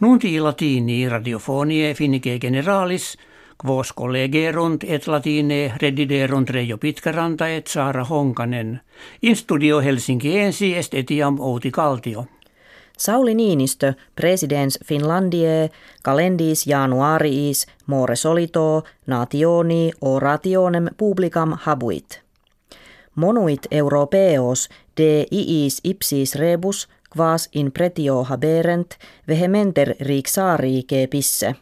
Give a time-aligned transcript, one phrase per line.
[0.00, 3.16] Nunti latini radiofonie finike generalis,
[3.56, 8.80] quos collegerunt et latine rediderunt Reijo Pitkäranta et Saara Honkanen.
[9.22, 10.38] In studio Helsinki
[10.76, 12.26] est etiam Outi Kaltio.
[12.98, 15.70] Sauli Niinistö, presidents Finlandie,
[16.04, 22.20] calendis januariis, more solito, nationi orationem publicam habuit.
[23.14, 28.98] Monuit europeos de iis ipsis rebus quas in pretio haberent
[29.28, 31.54] vehementer rixarige pisse.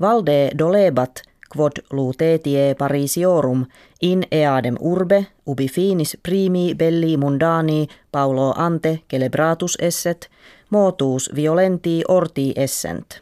[0.00, 1.22] Valde dolebat
[1.56, 3.66] quod lutetie Parisiorum
[4.02, 10.30] in eadem urbe ubi finis primi belli mundani Paulo ante celebratus esset
[10.70, 13.20] motus violenti orti essent.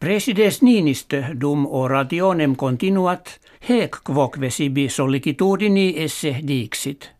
[0.00, 7.13] Presides Niinistö dum orationem continuat hec quoque sibi sollicitudini esse dixit.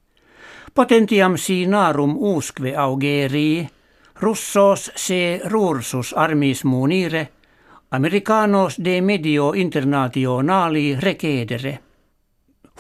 [0.73, 3.69] Potentiam sinarum usque augerii,
[4.21, 7.29] russos se rursus armis munire,
[7.91, 11.79] americanos de medio internationali recedere.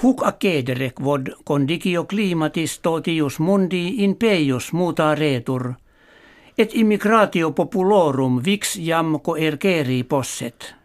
[0.02, 5.74] Huc accedere quod condicio climatis totius mundi in peius muta retur,
[6.58, 10.83] et immigratio populorum vix jam coergeri posset.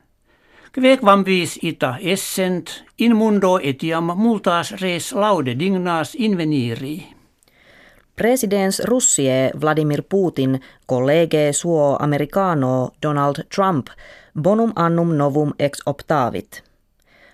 [0.71, 7.07] Kvequam vis ita essent, in mundo etiam multas res laude dignas inveniri.
[8.15, 13.87] Presidents Russie Vladimir Putin kollege suo americano Donald Trump
[14.35, 16.61] bonum annum novum ex optavit.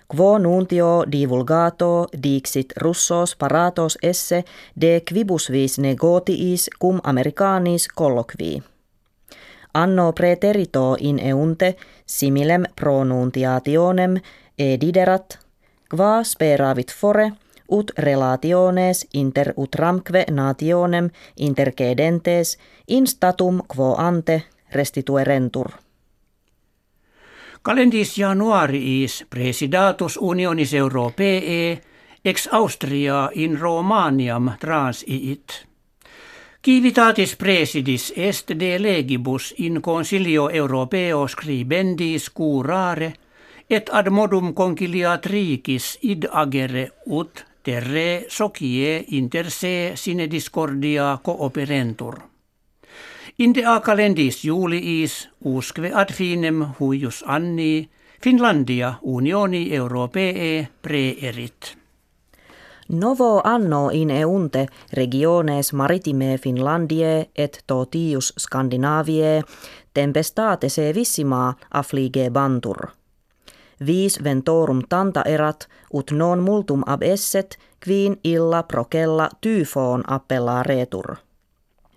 [0.08, 4.44] Quo nuntio divulgato dixit russos paratos esse
[4.80, 8.75] de quibusvis negotiis cum americanis colloquii.
[9.76, 14.16] Anno preterito in eunte similem pronuntiationem
[14.58, 15.38] ediderat,
[15.90, 17.32] qua speravit fore,
[17.68, 25.70] ut relationes inter utramque nationem intercedentes in statum quo ante restituerentur.
[27.62, 31.82] Calendis januariis presidatus unionis europee
[32.24, 35.65] ex Austria in Romaniam transiit.
[36.66, 43.12] Civitatis presidis est de legibus in concilio europeo scribendis curare
[43.70, 52.18] et ad modum conciliatricis id agere ut terre socie inter se sine discordia cooperentur.
[53.38, 57.88] Inde a calendis juliis usque ad finem huius anni
[58.18, 61.85] Finlandia unioni europee preerit.
[62.88, 69.42] Novo anno in eunte regiones maritime Finlandie et totius Scandinaviae
[69.94, 72.86] tempestate se vissima afflige bantur.
[73.86, 81.16] Vis ventorum tanta erat ut non multum ab esset quin illa procella tyfoon appella retur.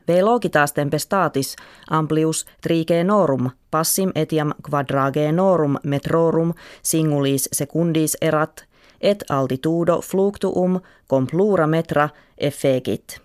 [0.08, 1.56] Velogitas tempestatis
[1.90, 8.69] amplius trigenorum passim etiam quadragenorum metrorum singulis secundis erat
[9.02, 13.22] et altitudo fluctuum com plura metra effegit.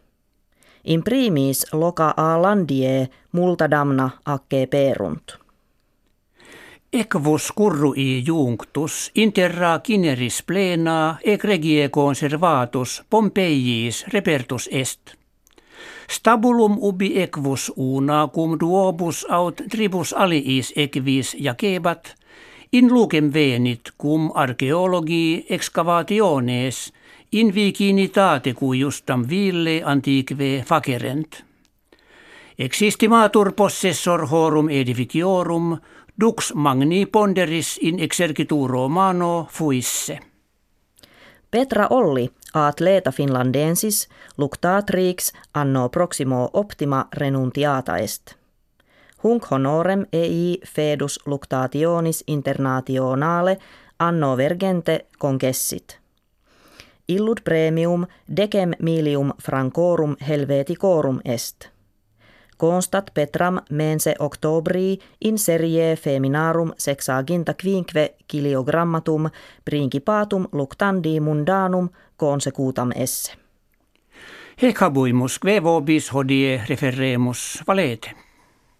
[0.84, 5.38] In primis loca a landie multa damna acce perunt.
[6.92, 15.16] Equus currui junctus interra kineris plena egregie conservatus Pompeiis repertus est.
[16.08, 22.14] Stabulum ubi equus una cum duobus aut tribus aliis equivis jacebat,
[22.74, 26.92] in lucem venit cum archeologi excavationes
[27.32, 31.44] in vicinitate justam ville antiquae facerent.
[32.58, 35.78] Existimatur possessor horum edificiorum
[36.20, 40.18] dux magni ponderis in exercituro mano fuisse.
[41.50, 44.08] Petra Olli, atleta finlandensis,
[44.38, 48.43] luctatrix anno proximo optima renuntiata est.
[49.24, 53.58] Hunc honorem ei fedus luctationis internationale
[53.98, 55.98] anno vergente congessit.
[57.08, 61.68] Illud premium decem milium francorum helveticorum est.
[62.56, 69.30] Constat Petram mense octobrii in serie feminarum sexaginta quinque kiliogrammatum
[69.64, 73.32] principatum luctandi mundanum consecutam esse.
[74.62, 78.23] Hec habuimus, kve vobis hodie referemus valete.